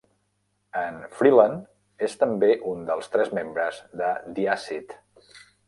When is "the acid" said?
4.39-5.01